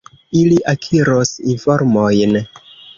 Ili 0.39 0.55
akiros 0.71 1.35
informojn. 1.57 2.39